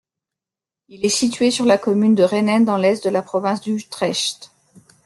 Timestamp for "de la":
3.05-3.21